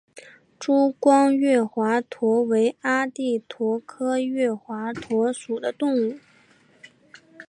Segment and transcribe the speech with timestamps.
[0.57, 6.17] 珠光月华螺为阿地螺科月华螺属的动物。